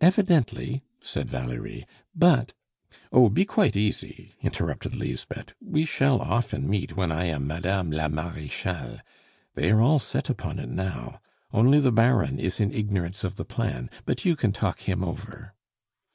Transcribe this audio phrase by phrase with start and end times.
[0.00, 2.54] "Evidently," said Valerie; "but"
[3.12, 3.28] "Oh!
[3.28, 9.00] be quite easy," interrupted Lisbeth; "we shall often meet when I am Madame la Marechale.
[9.56, 11.20] They are all set upon it now.
[11.52, 15.52] Only the Baron is in ignorance of the plan, but you can talk him over."